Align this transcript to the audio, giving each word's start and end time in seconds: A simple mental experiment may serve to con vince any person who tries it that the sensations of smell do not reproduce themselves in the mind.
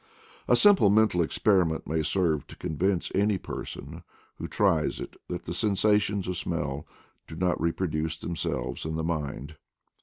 A 0.47 0.55
simple 0.55 0.89
mental 0.89 1.21
experiment 1.21 1.85
may 1.85 2.01
serve 2.01 2.47
to 2.47 2.55
con 2.55 2.75
vince 2.75 3.11
any 3.13 3.37
person 3.37 4.01
who 4.39 4.47
tries 4.47 4.99
it 4.99 5.15
that 5.27 5.43
the 5.45 5.53
sensations 5.53 6.27
of 6.27 6.37
smell 6.37 6.87
do 7.27 7.35
not 7.35 7.61
reproduce 7.61 8.17
themselves 8.17 8.83
in 8.83 8.95
the 8.95 9.03
mind. 9.03 9.57